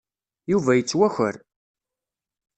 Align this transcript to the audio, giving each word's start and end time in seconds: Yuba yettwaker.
Yuba 0.51 0.71
yettwaker. 0.75 1.35